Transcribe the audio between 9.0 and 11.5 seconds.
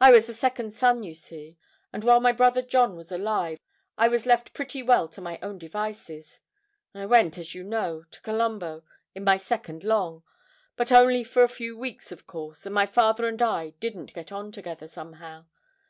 in my second Long, but only for a